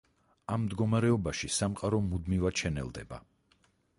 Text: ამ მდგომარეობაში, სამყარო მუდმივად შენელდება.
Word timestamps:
ამ 0.53 0.61
მდგომარეობაში, 0.67 1.51
სამყარო 1.59 2.01
მუდმივად 2.07 2.65
შენელდება. 2.65 3.23